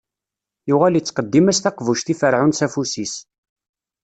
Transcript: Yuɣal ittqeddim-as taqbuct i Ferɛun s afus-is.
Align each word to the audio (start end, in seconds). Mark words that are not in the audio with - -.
Yuɣal 0.69 0.97
ittqeddim-as 0.99 1.59
taqbuct 1.59 2.07
i 2.13 2.15
Ferɛun 2.19 2.53
s 2.57 2.59
afus-is. 2.65 3.15